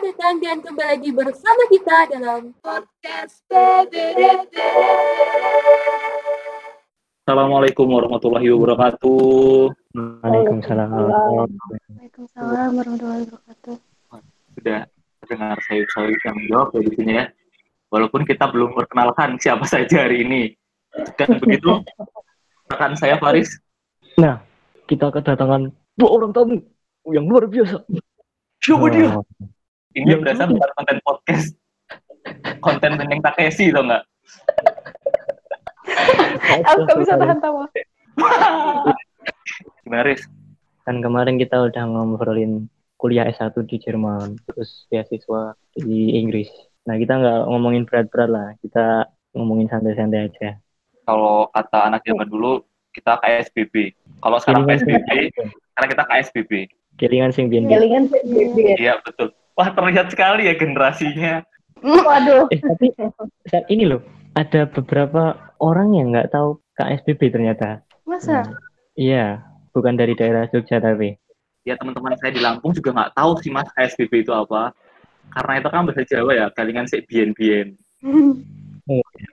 [0.00, 4.48] Selamat datang dan kembali lagi bersama kita dalam podcast PBDB.
[7.28, 9.68] Assalamualaikum warahmatullahi wabarakatuh.
[10.24, 10.88] Waalaikumsalam.
[10.88, 13.76] Waalaikumsalam warahmatullahi wabarakatuh.
[14.56, 14.88] Sudah
[15.28, 17.24] dengar saya saya yang jawab ya di sini ya.
[17.92, 20.56] Walaupun kita belum perkenalkan siapa saja hari ini.
[21.20, 21.76] Dan begitu,
[22.72, 23.52] rekan saya Faris.
[24.16, 24.40] Nah,
[24.88, 26.56] kita kedatangan dua orang tamu
[27.12, 27.84] yang luar biasa.
[28.64, 29.12] Siapa dia?
[29.90, 31.48] Ini yang berasa bukan konten podcast.
[32.64, 34.02] Konten Neneng Takeshi tau nggak?
[36.62, 37.66] Aku gak bisa tahan tawa.
[39.82, 40.22] Gimana Riz?
[40.86, 42.70] Kan kemarin kita udah ngobrolin
[43.02, 46.52] kuliah S1 di Jerman, terus beasiswa di Inggris.
[46.86, 50.60] Nah, kita nggak ngomongin berat-berat lah, kita ngomongin santai-santai aja.
[51.08, 52.62] Kalau kata anak zaman dulu,
[52.94, 53.96] kita KSBB.
[54.20, 55.10] Kalau sekarang Kelingan- PSBB,
[55.74, 56.52] karena kita KSBB.
[57.00, 58.76] Kelingan sing biyen Kelingan PBB.
[58.76, 59.32] Iya, betul.
[59.60, 61.44] Wah, terlihat sekali ya generasinya.
[61.84, 62.48] Waduh.
[62.48, 62.96] Eh, tapi
[63.44, 64.00] saat ini loh,
[64.32, 67.84] ada beberapa orang yang nggak tahu KSBB ternyata.
[68.02, 68.48] Masa?
[68.94, 71.12] Iya, bukan dari daerah Jogja tapi.
[71.60, 74.72] ya teman-teman saya di Lampung juga nggak tahu sih mas KSBB itu apa
[75.30, 77.76] karena itu kan bahasa Jawa ya kalingan sik bien-bien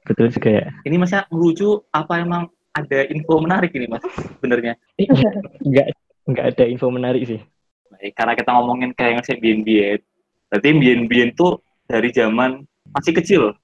[0.03, 0.65] Betul juga ya.
[0.83, 4.03] ini masnya melucu apa emang ada info menarik ini mas
[4.37, 5.07] sebenarnya Eh,
[5.71, 5.87] Nggak,
[6.27, 7.39] nggak ada info menarik sih.
[7.87, 10.03] Baik, karena kita ngomongin kalingan sik bien-bien
[10.47, 13.55] berarti bien-bien tuh dari zaman masih kecil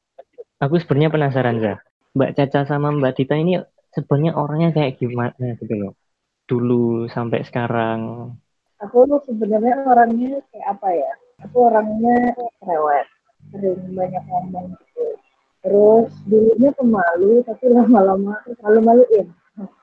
[0.63, 1.77] Aku sebenarnya penasaran Zah.
[2.15, 3.59] Mbak Caca sama Mbak Dita ini
[3.91, 5.93] sebenarnya orangnya kayak gimana gitu loh.
[6.47, 8.31] Dulu sampai sekarang.
[8.79, 11.11] Aku sebenarnya orangnya kayak apa ya?
[11.43, 12.31] Aku orangnya
[12.63, 13.07] cerewet,
[13.51, 15.07] sering banyak ngomong gitu.
[15.67, 19.27] Terus dulunya pemalu, tapi lama-lama malu-maluin.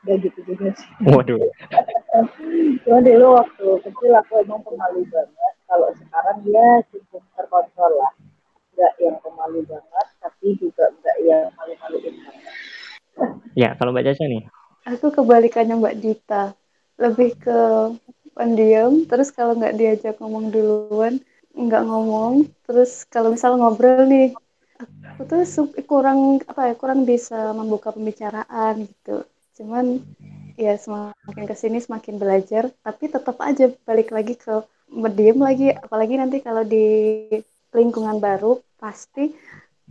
[0.08, 0.88] Gak gitu juga sih.
[1.12, 1.44] Waduh.
[2.88, 5.54] Cuma dulu waktu kecil aku emang pemalu banget.
[5.70, 8.12] Kalau sekarang dia cukup terkontrol lah.
[8.74, 12.54] Gak yang pemalu banget, tapi juga gak yang malu-maluin banget.
[13.54, 14.42] Ya, kalau Mbak Caca nih.
[14.90, 16.44] Aku kebalikannya Mbak Dita.
[16.98, 17.60] Lebih ke
[18.34, 21.22] pendiam, terus kalau nggak diajak ngomong duluan,
[21.54, 22.50] nggak ngomong.
[22.66, 24.34] Terus kalau misal ngobrol nih,
[25.14, 25.44] aku tuh
[25.86, 29.22] kurang apa ya, kurang bisa membuka pembicaraan gitu.
[29.60, 30.00] Cuman
[30.56, 35.70] ya semakin ke sini semakin belajar, tapi tetap aja balik lagi ke berdiam lagi.
[35.70, 37.26] Apalagi nanti kalau di
[37.70, 39.30] lingkungan baru pasti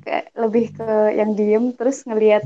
[0.03, 2.43] kayak lebih ke yang diem terus ngelihat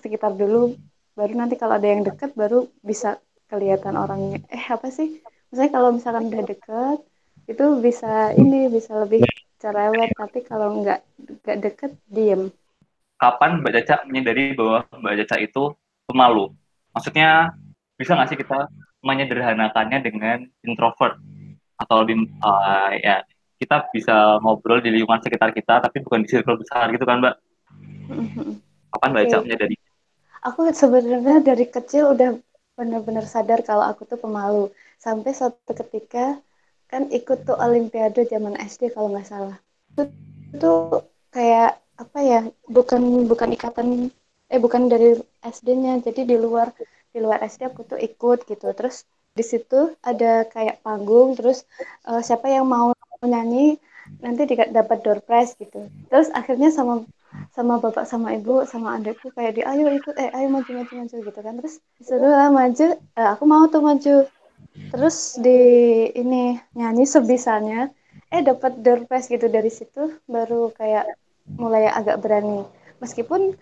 [0.00, 0.72] sekitar dulu
[1.14, 4.40] baru nanti kalau ada yang dekat baru bisa kelihatan orangnya.
[4.52, 5.20] Eh apa sih?
[5.52, 6.98] Misalnya kalau misalkan udah dekat
[7.44, 9.22] itu bisa ini bisa lebih
[9.60, 11.00] cerewet tapi kalau nggak
[11.44, 12.50] nggak deket diem.
[13.20, 15.64] Kapan Mbak Caca menyadari bahwa Mbak Caca itu
[16.10, 16.50] pemalu?
[16.92, 17.54] Maksudnya
[17.94, 18.66] bisa nggak sih kita
[19.04, 21.20] menyederhanakannya dengan introvert
[21.78, 23.16] atau lebih eh, ya
[23.58, 27.34] kita bisa ngobrol di lingkungan sekitar kita tapi bukan di circle besar gitu kan Mbak?
[28.94, 29.38] Kapan Mbak Oke.
[29.46, 29.76] menyadari
[30.44, 32.36] aku sebenarnya dari kecil udah
[32.76, 34.68] benar-benar sadar kalau aku tuh pemalu.
[35.00, 36.38] Sampai suatu ketika
[36.86, 39.56] kan ikut tuh olimpiade zaman SD kalau nggak salah.
[39.96, 40.12] Itu
[40.60, 43.88] tuh kayak apa ya bukan bukan ikatan
[44.52, 46.68] eh bukan dari SD-nya jadi di luar
[47.14, 48.66] di luar SD aku tuh ikut gitu.
[48.76, 51.66] Terus di situ ada kayak panggung terus
[52.06, 53.82] eh, siapa yang mau nyanyi
[54.22, 55.90] nanti dapat door prize gitu.
[56.06, 57.02] Terus akhirnya sama
[57.50, 61.16] sama bapak sama ibu sama adikku kayak di ayo ikut eh ayo maju maju maju
[61.18, 61.54] gitu kan.
[61.58, 64.16] Terus disuruh lah maju eh, aku mau tuh maju.
[64.94, 65.58] Terus di
[66.14, 67.90] ini nyanyi sebisanya
[68.30, 69.50] eh dapat door prize gitu.
[69.50, 71.10] Dari situ baru kayak
[71.58, 72.62] mulai agak berani.
[73.02, 73.58] Meskipun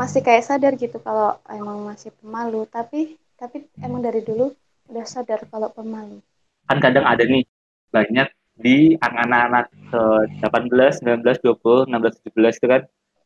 [0.00, 4.50] masih kayak sadar gitu kalau emang masih pemalu tapi tapi emang dari dulu
[4.94, 6.22] udah sadar kalau pemalu
[6.70, 7.42] kan kadang ada nih
[7.90, 10.02] banyak di anak-anak ke
[10.38, 12.82] 18, 19, 20, 16, 17 itu kan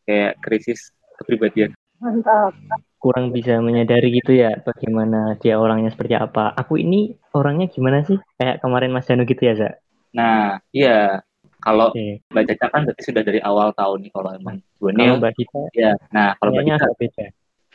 [0.08, 0.80] kayak krisis
[1.20, 1.76] kepribadian.
[2.00, 2.56] Mantap.
[2.98, 6.50] Kurang bisa menyadari gitu ya bagaimana dia orangnya seperti apa.
[6.56, 8.16] Aku ini orangnya gimana sih?
[8.40, 9.70] Kayak kemarin Mas Janu gitu ya, Za?
[10.16, 11.20] Nah, iya
[11.58, 12.22] kalau Oke.
[12.32, 15.18] Mbak Caca kan berarti sudah dari awal tahun nih kalau emang Kalau.
[15.18, 17.26] Mbak Dita Ya, nah kalau Mbak Caca agak beda.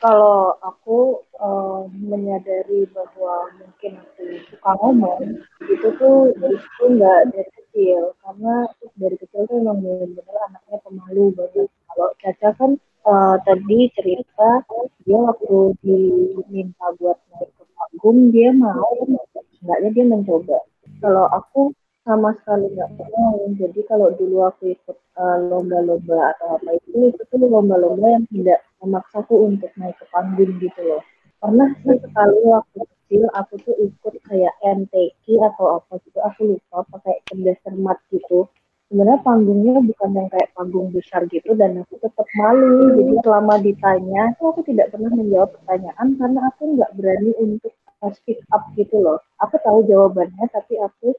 [0.03, 8.11] Kalau aku eh, menyadari bahwa mungkin aku suka ngomong itu tuh itu nggak dari kecil.
[8.19, 8.67] Karena
[8.99, 11.71] dari kecil tuh emang bener-bener anaknya pemalu banget.
[11.87, 14.49] Kalau Caca kan eh, tadi cerita
[15.07, 20.59] dia waktu diminta buat naik ke panggung dia mau enggaknya dia mencoba.
[20.99, 21.71] Kalau aku
[22.03, 27.21] sama sekali nggak mau jadi kalau dulu aku ikut eh, lomba-lomba atau apa itu itu
[27.31, 31.01] tuh lomba-lomba yang tidak memaksaku untuk naik ke panggung gitu loh.
[31.39, 35.23] Pernah sih sekali waktu kecil aku tuh ikut kayak MTQ
[35.53, 38.51] atau apa gitu aku lupa pakai cerdas cermat gitu.
[38.91, 42.95] Sebenarnya panggungnya bukan yang kayak panggung besar gitu dan aku tetap malu.
[42.99, 47.73] Jadi selama ditanya aku tidak pernah menjawab pertanyaan karena aku nggak berani untuk
[48.03, 49.23] uh, speak up gitu loh.
[49.41, 51.15] Aku tahu jawabannya tapi aku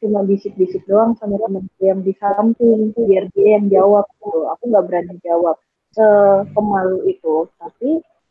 [0.00, 4.48] cuma bisik-bisik doang sama temanku yang di samping biar dia yang jawab gitu.
[4.56, 5.56] Aku nggak berani jawab
[5.92, 7.48] sepemalu itu.
[7.60, 7.90] Tapi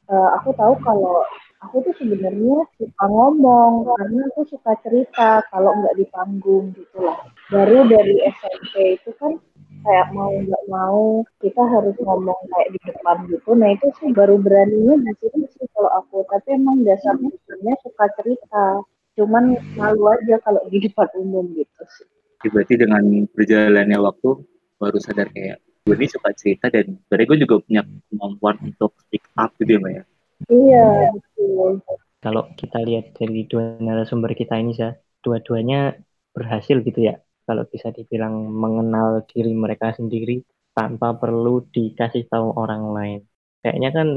[0.09, 1.25] uh, aku tahu kalau
[1.65, 7.18] aku tuh sebenarnya suka ngomong karena aku suka cerita kalau nggak di panggung gitu lah.
[7.50, 9.38] Baru dari SMP itu kan
[9.86, 13.50] kayak mau nggak mau kita harus ngomong kayak di depan gitu.
[13.53, 16.25] Nah itu sih baru beraninya di sih kalau aku.
[16.30, 18.81] Tapi emang dasarnya sebenarnya suka cerita
[19.15, 23.03] cuman malu aja kalau di depan umum gitu sih berarti dengan
[23.33, 24.29] berjalannya waktu
[24.77, 27.81] baru sadar kayak gue ini suka cerita dan berarti gue juga punya
[28.12, 30.03] kemampuan untuk speak up gitu ya mbak ya
[30.51, 31.81] iya betul
[32.25, 35.94] Kalau kita lihat dari dua narasumber kita ini, Za, dua-duanya
[36.33, 37.21] berhasil gitu ya.
[37.45, 40.41] Kalau bisa dibilang mengenal diri mereka sendiri
[40.73, 43.19] tanpa perlu dikasih tahu orang lain.
[43.62, 44.07] Kayaknya kan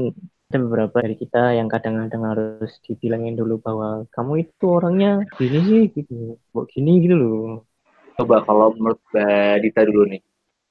[0.49, 5.83] ada beberapa dari kita yang kadang-kadang harus dibilangin dulu bahwa kamu itu orangnya gini sih
[5.93, 7.69] gitu, kok gini gitu loh.
[8.17, 10.21] coba kalau menurut mbak Dita dulu nih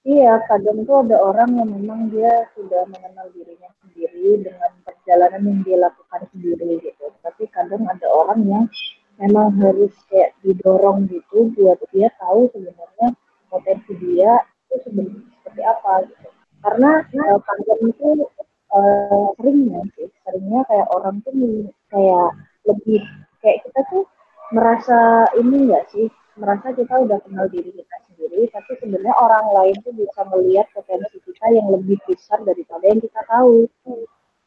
[0.03, 5.61] Iya, kadang tuh ada orang yang memang dia sudah mengenal dirinya sendiri dengan perjalanan yang
[5.63, 7.13] dia lakukan sendiri gitu.
[7.21, 8.65] Tapi kadang ada orang yang
[9.21, 13.09] memang harus kayak didorong gitu buat dia tahu sebenarnya
[13.53, 16.29] potensi dia itu sebenarnya seperti apa gitu.
[16.67, 18.09] Karena uh, kadang itu
[18.75, 21.33] uh, seringnya sih, seringnya kayak orang tuh
[21.93, 22.29] kayak
[22.69, 23.01] lebih
[23.41, 24.05] kayak kita tuh
[24.53, 29.77] merasa ini enggak sih merasa kita udah kenal diri kita sendiri, tapi sebenarnya orang lain
[29.83, 33.67] tuh bisa melihat potensi kita yang lebih besar daripada yang kita tahu.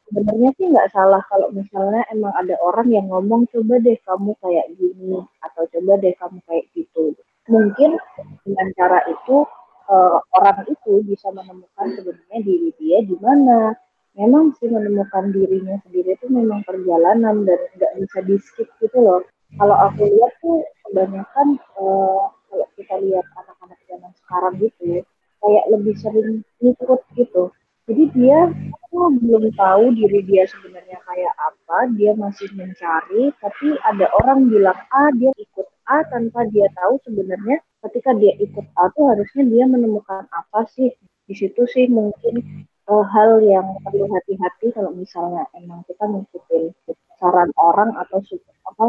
[0.07, 4.67] Sebenarnya sih nggak salah kalau misalnya emang ada orang yang ngomong coba deh kamu kayak
[4.75, 7.15] gini atau coba deh kamu kayak gitu.
[7.47, 7.95] Mungkin
[8.43, 9.47] dengan cara itu
[9.87, 13.75] uh, orang itu bisa menemukan sebenarnya diri dia di mana.
[14.11, 19.23] Memang sih menemukan dirinya sendiri itu memang perjalanan dan nggak bisa di skip gitu loh.
[19.55, 25.01] Kalau aku lihat tuh kebanyakan uh, kalau kita lihat anak-anak zaman sekarang gitu ya,
[25.39, 27.43] kayak lebih sering ngikut gitu.
[27.87, 28.51] Jadi dia
[28.91, 34.77] tuh belum tahu diri dia sebenarnya kayak apa dia masih mencari tapi ada orang bilang
[34.91, 39.63] A dia ikut A tanpa dia tahu sebenarnya ketika dia ikut A tuh harusnya dia
[39.67, 40.91] menemukan apa sih?
[41.27, 42.67] Di situ sih mungkin
[42.99, 46.75] hal yang perlu hati-hati kalau misalnya emang kita ngikutin
[47.15, 48.19] saran orang atau
[48.67, 48.85] apa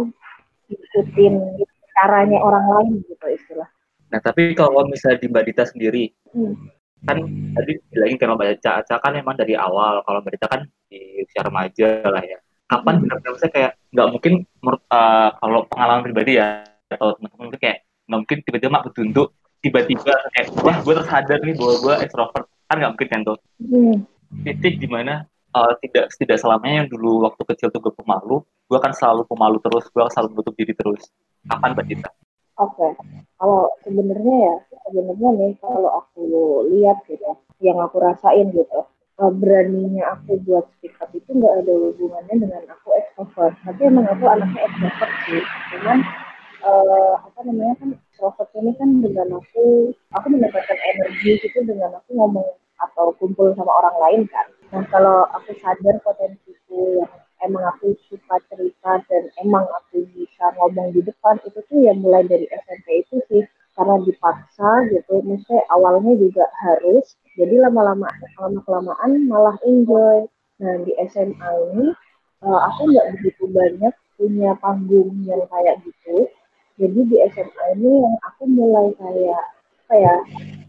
[0.67, 1.35] ikutin
[1.93, 3.69] caranya orang lain gitu istilah.
[4.09, 6.57] nah tapi kalau misalnya di mbak Dita sendiri Hmm.
[7.05, 7.19] kan
[7.53, 11.45] tadi bilangin kan mbak Caca kan emang dari awal kalau mbak Dita kan di usia
[11.45, 12.41] remaja lah ya
[12.73, 13.03] kapan Hmm.
[13.05, 14.33] benar-benar saya kayak nggak mungkin
[14.65, 17.79] menurut uh, kalau pengalaman pribadi ya atau teman-teman itu kayak
[18.09, 19.29] nggak mungkin tiba-tiba mak bertunduk
[19.63, 23.97] tiba-tiba kayak wah gue tersadar nih bahwa gue extrovert kan nggak mungkin kan tuh Hmm.
[24.49, 28.41] titik di mana uh, tidak tidak selamanya yang dulu waktu kecil tuh gue pemalu
[28.73, 31.13] gue akan selalu pemalu terus gue akan selalu menutup diri terus.
[31.45, 32.09] Kapan mbak Dita?
[32.57, 32.89] Oke,
[33.37, 34.55] kalau sebenarnya ya
[34.89, 36.25] sebenarnya nih kalau aku
[36.73, 38.81] lihat gitu, yang aku rasain gitu,
[39.21, 44.09] eh, beraninya aku buat speak up itu nggak ada hubungannya dengan aku extrovert, tapi emang
[44.09, 45.43] aku anaknya extrovert sih,
[45.75, 45.99] cuman
[46.65, 49.65] eh, apa namanya kan extrovert ini kan dengan aku,
[50.17, 52.49] aku mendapatkan energi gitu dengan aku ngomong
[52.89, 54.47] atau kumpul sama orang lain kan.
[54.73, 57.13] Nah kalau aku sadar potensiku yang
[57.43, 62.27] emang aku suka cerita dan emang aku bisa ngomong di depan itu tuh ya mulai
[62.27, 63.45] dari SMP itu sih.
[63.73, 68.05] Karena dipaksa gitu maksudnya awalnya juga harus jadi lama-lama
[68.37, 70.29] lama kelamaan malah enjoy.
[70.61, 71.89] Nah di SMA ini
[72.45, 76.29] uh, aku nggak begitu banyak punya panggung yang kayak gitu.
[76.77, 79.45] Jadi di SMA ini yang aku mulai kayak
[79.89, 80.21] kayak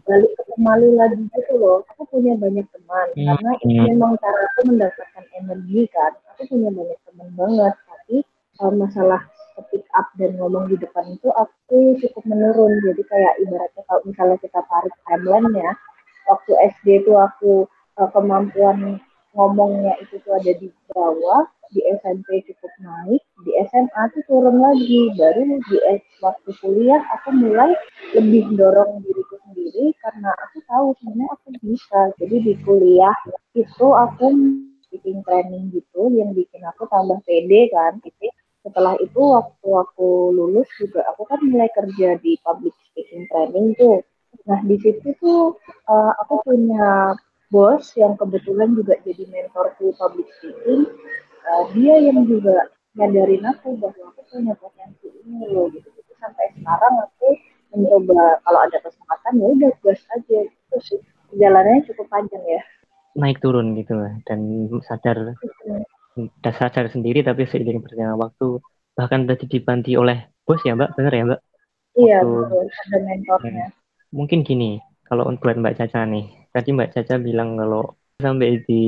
[0.04, 1.80] balik ke pemalu lagi gitu loh.
[1.94, 3.06] Aku punya banyak teman.
[3.16, 3.26] Hmm.
[3.34, 6.12] karena itu memang cara aku mendapatkan energi kan.
[6.36, 7.74] Aku punya banyak teman banget.
[7.88, 8.16] Tapi
[8.60, 9.20] uh, masalah
[9.54, 12.72] speak up dan ngomong di depan itu aku cukup menurun.
[12.84, 15.72] Jadi kayak ibaratnya kalau misalnya kita tarik timeline ya
[16.28, 17.68] waktu SD itu aku
[18.00, 19.00] uh, kemampuan
[19.34, 25.10] ngomongnya itu tuh ada di bawah di SMP cukup naik di SMA tuh turun lagi.
[25.18, 25.76] Baru di
[26.22, 27.74] waktu kuliah aku mulai
[28.14, 32.00] lebih dorong diriku sendiri karena aku tahu sebenarnya aku bisa.
[32.22, 33.16] Jadi di kuliah
[33.58, 34.30] itu aku
[34.86, 37.98] speaking training gitu yang bikin aku tambah pede kan.
[38.00, 38.30] Gitu
[38.64, 44.00] setelah itu waktu aku lulus juga aku kan mulai kerja di public speaking training tuh.
[44.48, 47.12] Nah di situ tuh uh, aku punya
[47.54, 50.90] bos yang kebetulan juga jadi mentorku public speaking
[51.46, 55.86] uh, dia yang juga nyadarin aku bahwa aku punya potensi ini loh gitu.
[55.86, 57.28] Jadi sampai sekarang aku
[57.74, 61.00] mencoba kalau ada kesempatan ya udah gas aja itu sih.
[61.34, 62.62] Jalannya cukup panjang ya.
[63.18, 64.14] Naik turun gitu lah.
[64.26, 65.34] Dan sadar
[66.14, 68.62] udah sadar sendiri tapi seiring berjalannya waktu
[68.94, 70.94] bahkan tadi dibanti oleh bos ya mbak?
[70.94, 71.40] Bener ya mbak?
[71.98, 72.66] Iya betul.
[72.66, 73.66] Ada mentornya.
[74.14, 78.84] Mungkin gini kalau buat mbak Caca nih tadi mbak Caca bilang kalau sampai di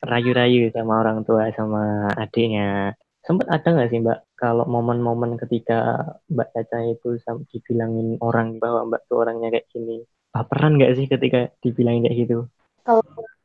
[0.00, 2.96] rayu-rayu sama orang tua sama adiknya.
[3.26, 7.18] Sempat ada nggak sih mbak kalau momen-momen ketika mbak Caca itu
[7.52, 10.06] dibilangin orang bahwa mbak tuh orangnya kayak gini?
[10.30, 12.38] Baperan nggak sih ketika dibilangin kayak gitu?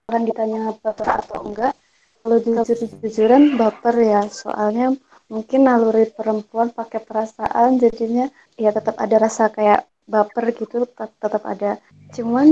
[0.07, 1.73] Kan ditanya baper atau enggak,
[2.21, 4.93] kalau jujur-jujuran baper ya, soalnya
[5.31, 8.27] mungkin naluri perempuan pakai perasaan, jadinya
[8.59, 11.77] ya tetap ada rasa kayak baper gitu, tet- tetap ada.
[12.15, 12.47] Cuman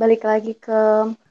[0.00, 0.72] balik lagi ke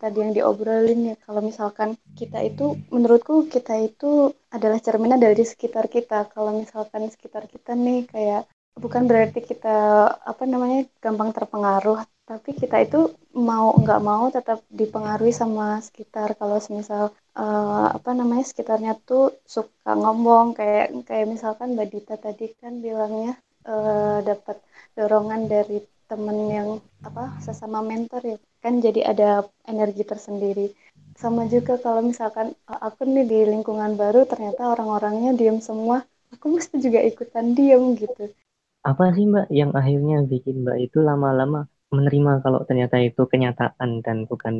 [0.01, 5.85] tadi yang diobrolin ya, kalau misalkan kita itu, menurutku kita itu adalah cerminan dari sekitar
[5.89, 6.29] kita.
[6.33, 8.45] Kalau misalkan sekitar kita nih kayak
[8.79, 9.75] bukan berarti kita
[10.31, 16.55] apa namanya gampang terpengaruh tapi kita itu mau nggak mau tetap dipengaruhi sama sekitar kalau
[16.63, 23.35] semisal eh, apa namanya sekitarnya tuh suka ngomong kayak kayak misalkan Mbak tadi kan bilangnya
[23.67, 24.57] eh, dapat
[24.97, 26.69] dorongan dari temen yang
[27.07, 28.37] apa sesama mentor ya.
[28.63, 29.29] Kan jadi ada
[29.65, 30.75] energi tersendiri.
[31.15, 36.45] Sama juga kalau misalkan eh, aku nih di lingkungan baru ternyata orang-orangnya diem semua aku
[36.57, 38.31] mesti juga ikutan diem gitu.
[38.81, 44.17] Apa sih mbak yang akhirnya bikin mbak itu lama-lama menerima kalau ternyata itu kenyataan dan
[44.25, 44.55] bukan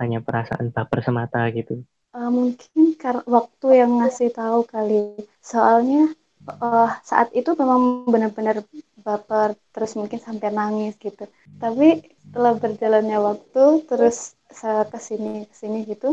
[0.00, 1.84] hanya perasaan baper semata gitu?
[2.10, 5.22] Eh, mungkin karena waktu yang ngasih tahu kali.
[5.44, 6.10] Soalnya
[6.48, 8.64] eh, saat itu memang benar-benar
[9.06, 11.24] baper, terus mungkin sampai nangis gitu.
[11.62, 11.86] Tapi
[12.24, 14.16] setelah berjalannya waktu, terus
[14.60, 16.08] saya ke sini ke sini gitu,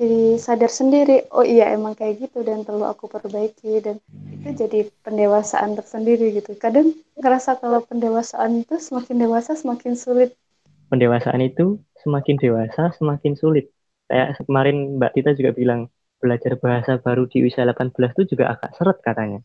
[0.00, 1.16] jadi sadar sendiri.
[1.36, 3.96] Oh iya emang kayak gitu dan perlu aku perbaiki dan
[4.34, 6.50] itu jadi pendewasaan tersendiri gitu.
[6.64, 6.86] Kadang
[7.20, 10.30] ngerasa kalau pendewasaan itu semakin dewasa semakin sulit.
[10.90, 11.64] pendewasaan itu
[12.02, 13.64] semakin dewasa semakin sulit
[14.10, 15.80] kayak kemarin mbak Tita juga bilang
[16.20, 19.38] belajar bahasa baru di usia 18 itu juga agak seret katanya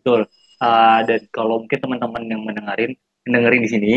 [0.00, 0.22] Betul.
[0.62, 2.92] Uh, dan kalau mungkin teman-teman yang mendengarin,
[3.26, 3.94] mendengarin di sini,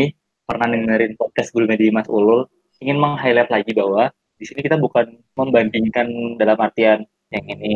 [0.48, 2.48] pernah dengerin podcast Guru Media Mas Ulul,
[2.80, 7.74] ingin meng-highlight lagi bahwa di sini kita bukan membandingkan dalam artian yang ini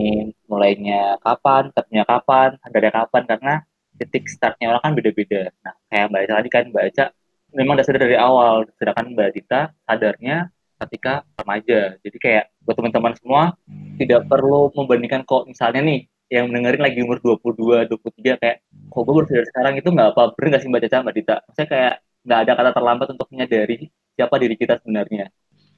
[0.49, 3.55] mulainya kapan, tetapnya kapan, dari kapan, karena
[4.01, 5.53] titik startnya orang kan beda-beda.
[5.61, 7.05] Nah, kayak Mbak Eca tadi kan, Mbak Eca
[7.53, 10.37] memang udah sadar dari awal, sedangkan Mbak Dita sadarnya
[10.81, 11.81] ketika remaja.
[12.01, 13.43] Jadi kayak buat teman-teman semua,
[14.01, 18.57] tidak perlu membandingkan kok misalnya nih, yang mendengarin lagi umur 22, 23 kayak
[18.89, 21.37] kok gue baru sadar sekarang itu nggak apa bener nggak sih Mbak Caca, Mbak Dita?
[21.45, 23.77] Maksudnya kayak nggak ada kata terlambat untuk menyadari
[24.13, 25.27] siapa diri kita sebenarnya.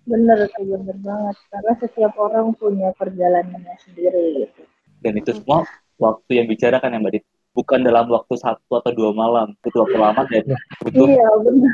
[0.04, 4.62] bener sih bener banget karena setiap orang punya perjalanannya sendiri gitu
[5.00, 5.64] Dan itu semua
[5.96, 7.28] waktu yang bicara kan ya Mbak Dita.
[7.54, 10.44] Bukan dalam waktu satu atau dua malam, itu waktu lama dan
[10.82, 11.72] butuh iya bener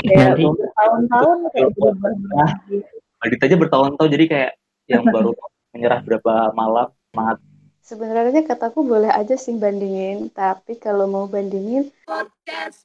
[0.00, 2.50] kayak Nanti- bertahun-tahun kayak berubah Nah.
[3.18, 4.50] Mbak Dita aja bertahun-tahun jadi kayak
[4.88, 5.30] yang baru
[5.70, 7.38] menyerah berapa malam semangat
[7.88, 12.84] Sebenarnya kataku boleh aja sih bandingin, tapi kalau mau bandingin Podcast.